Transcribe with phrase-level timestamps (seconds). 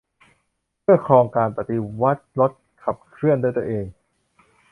[0.81, 2.51] เพื่อครองการปฏิวัติรถ
[2.83, 3.85] ขับเคลื่อนด้วยตนเอง